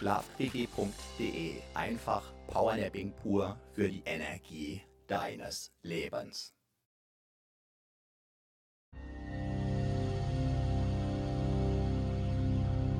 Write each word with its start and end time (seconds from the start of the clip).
Schlafquickie.de. 0.00 1.60
Einfach 1.74 2.22
Powernapping 2.46 3.12
pur 3.22 3.54
für 3.74 3.86
die 3.86 4.02
Energie 4.06 4.80
deines 5.06 5.70
Lebens. 5.82 6.54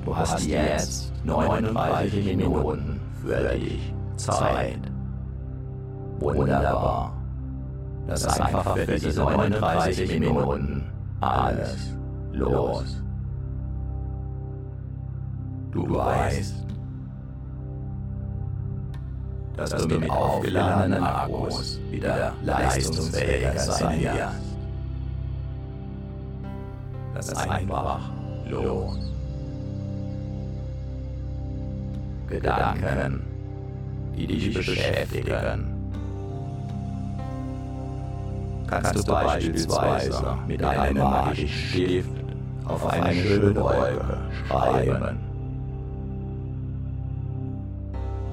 Du 0.05 0.15
hast 0.15 0.45
jetzt 0.45 1.11
39 1.23 2.23
Minuten 2.35 3.01
für 3.23 3.49
dich 3.49 3.81
Zeit. 4.17 4.79
Wunderbar. 6.19 7.17
Lass 8.05 8.39
einfach 8.39 8.77
für 8.77 8.85
diese 8.85 9.21
39 9.21 10.19
Minuten 10.19 10.91
alles 11.19 11.95
los. 12.31 13.01
Du 15.71 15.95
weißt, 15.95 16.61
dass 19.57 19.71
du 19.71 19.99
mit 19.99 20.09
aufgeladenen 20.09 21.03
Akkus 21.03 21.79
wieder 21.89 22.33
leistungsfähiger 22.43 23.57
sein 23.57 24.01
wirst. 24.01 24.51
Lass 27.13 27.33
einfach 27.35 28.09
los. 28.49 28.97
Gedanken, 32.27 33.21
die 34.15 34.27
dich 34.27 34.53
beschäftigen. 34.53 35.67
Kannst 38.67 38.95
du 38.95 39.11
beispielsweise 39.11 40.37
mit 40.47 40.63
einem 40.63 40.97
magischen 40.97 41.47
Stift 41.49 42.09
auf 42.65 42.87
eine 42.87 43.13
schöne 43.13 43.55
Wolke 43.55 44.17
schreiben 44.47 45.30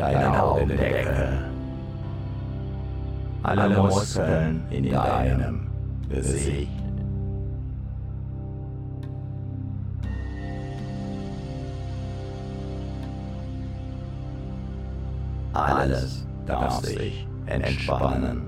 Deine 0.00 0.42
Augendecke. 0.42 1.28
Alle 3.42 3.76
Muskeln 3.76 4.62
in 4.70 4.90
deinem 4.90 5.70
Gesicht. 6.08 6.70
Alles 15.52 16.26
darf 16.46 16.80
sich 16.80 17.26
entspannen. 17.44 18.40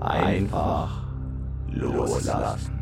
Einfach 0.00 1.04
loslassen. 1.70 2.81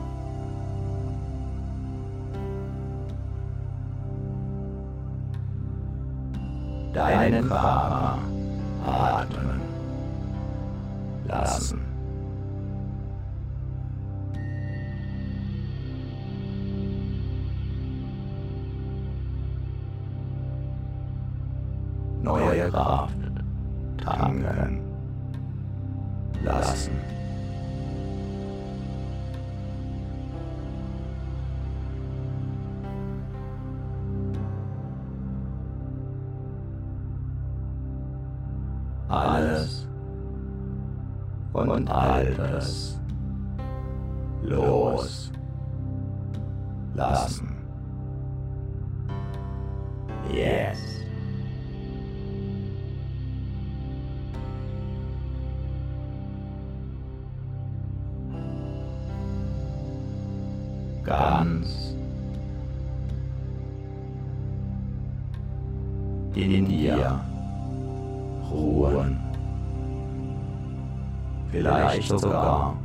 deinen 6.93 7.47
Körper 7.47 8.17
atmen 8.85 9.61
lassen. 11.27 11.81
Neue 22.23 22.69
Kraft 22.69 23.17
tanken 24.03 24.70
Ganz 61.03 61.95
in 66.35 66.65
dir 66.65 67.19
ruhen. 68.49 69.19
Vielleicht 71.51 72.07
sogar 72.07 72.75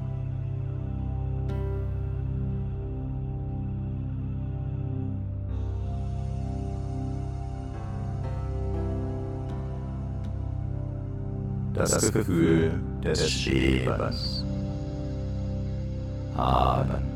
das 11.74 12.12
Gefühl 12.12 12.72
des 13.04 13.30
Schwebens 13.30 14.44
haben. 16.36 17.15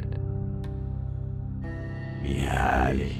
Herrlich. 2.61 3.15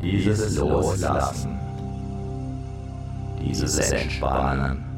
Dieses 0.00 0.56
Loslassen, 0.56 1.58
dieses 3.38 3.78
Entspannen. 3.90 4.89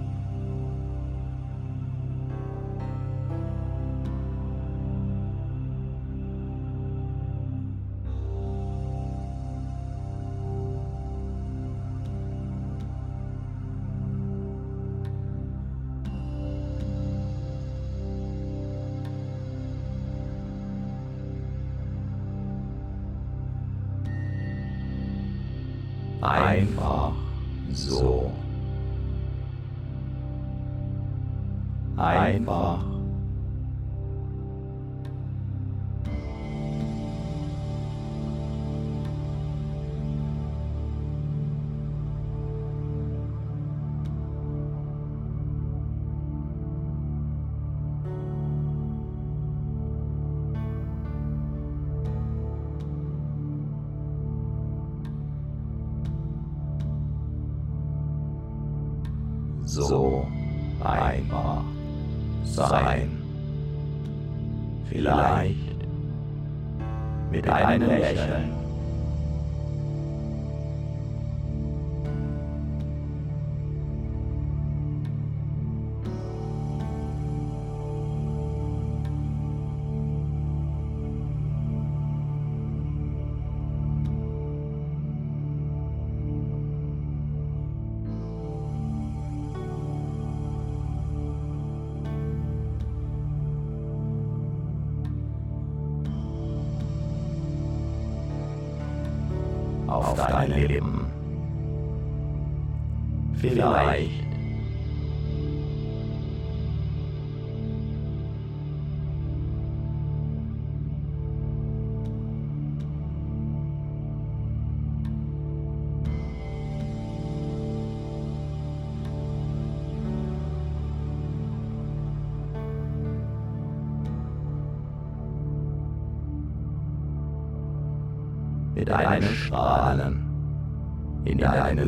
Mit 67.32 67.48
einem 67.48 67.88
Lächeln. 67.88 68.61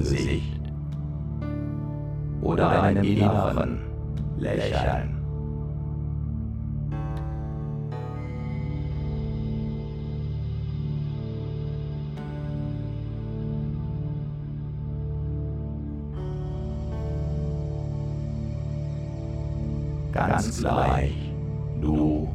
Gesicht 0.04 0.60
oder 2.42 2.82
einem 2.82 3.04
inneren 3.04 3.78
Lächeln. 4.36 5.16
Ganz 20.12 20.60
gleich, 20.60 21.14
du 21.80 22.28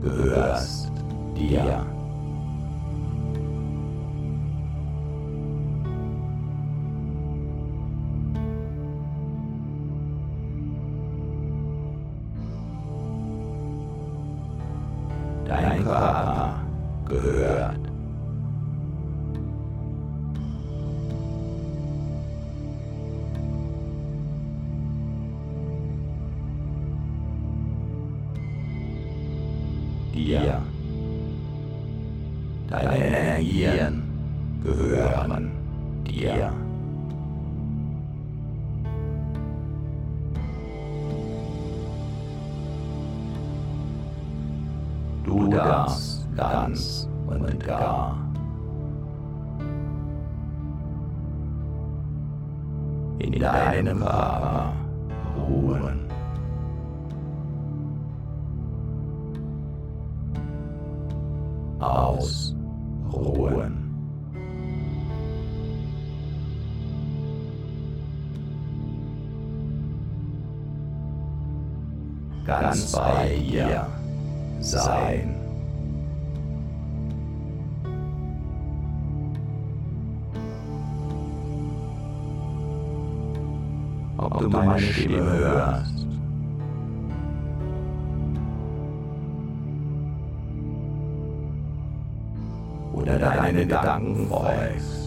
gehörst 0.00 0.92
dir. 1.36 1.84
Ganz 72.44 72.92
bei 72.92 73.36
dir 73.36 73.86
sein. 74.60 75.36
Ob 84.18 84.38
du 84.38 84.48
meine 84.48 84.80
Stimme 84.80 85.32
hörst. 85.32 86.06
Oder 92.92 93.18
deinen 93.18 93.68
Gedanken 93.68 94.28
folgst. 94.28 95.01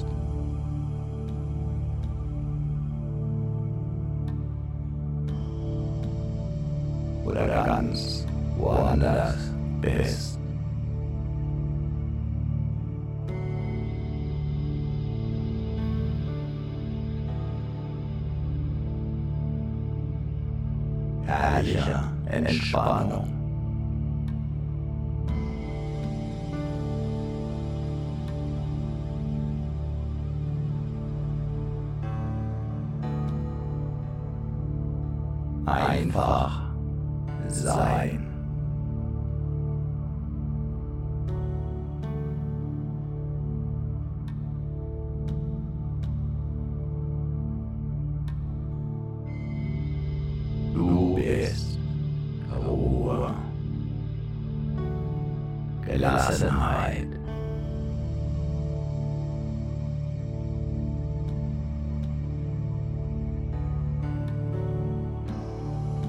Gelassenheit. 55.86 57.08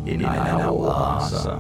In 0.04 0.24
einer 0.24 0.72
Oase. 0.72 1.58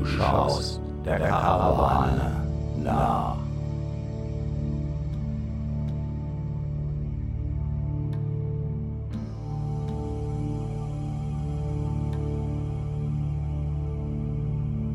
Du 0.00 0.06
schaust 0.06 0.80
der 1.04 1.18
Karawane 1.18 2.32
nach. 2.82 3.36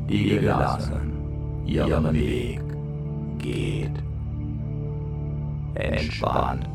Die 0.10 0.40
gelassen 0.40 1.14
ihren 1.68 2.12
Weg 2.12 2.62
geht. 3.38 3.92
Entspannt. 5.76 6.75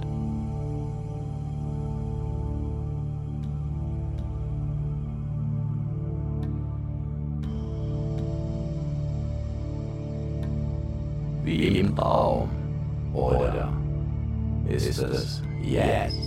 Wie 11.51 11.81
im 11.81 11.97
Traum. 11.97 12.49
Oder 13.13 13.73
ist 14.69 15.03
es 15.03 15.43
jetzt? 15.65 16.20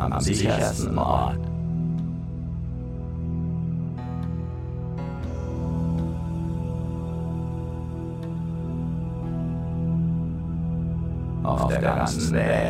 Am 0.00 0.20
sichersten 0.20 0.98
Ort. 0.98 1.38
Auf 11.42 11.68
der 11.68 11.80
ganzen 11.80 12.32
Welt. 12.32 12.69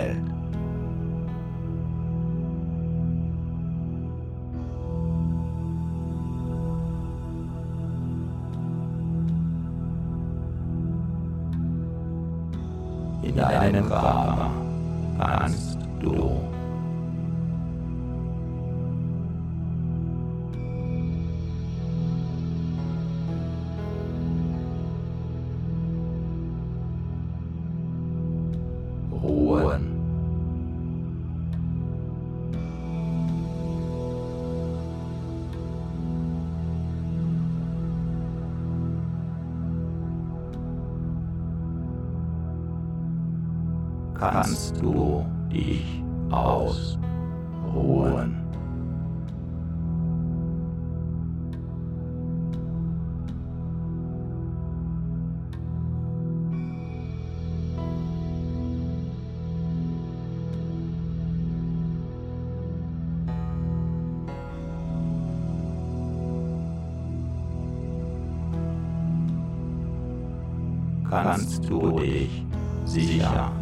Kannst 71.10 71.68
du 71.68 71.98
dich 71.98 72.44
sicher 72.84 73.52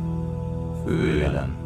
fühlen. 0.84 1.56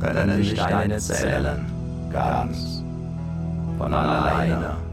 Können 0.00 0.42
sich 0.42 0.54
deine 0.54 0.96
Zellen 0.98 1.66
ganz 2.10 2.82
von 3.76 3.92
alleine 3.92 4.89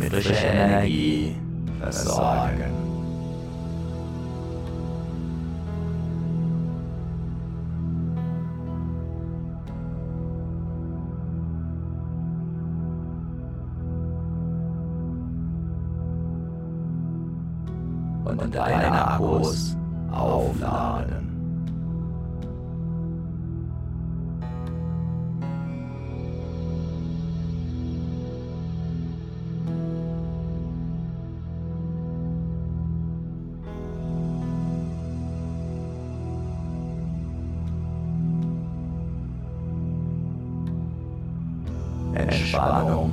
mit 0.00 0.12
frischer 0.12 0.52
Energie 0.52 1.36
versorgen. 1.80 2.23
Entspannung 42.54 43.12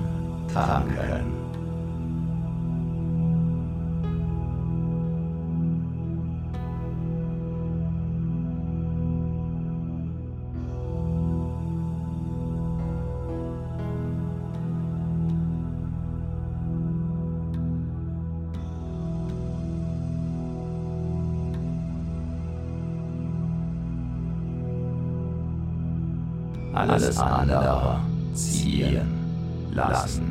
tanken. 0.53 1.41
Alles 26.73 27.17
andere 27.19 27.80
lassen. 29.89 30.30